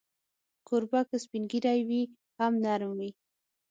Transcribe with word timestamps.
کوربه 0.67 1.01
که 1.09 1.17
سپین 1.23 1.43
ږیری 1.51 1.81
وي، 1.87 2.01
هم 2.37 2.53
نرم 2.63 2.91
وي. 2.99 3.09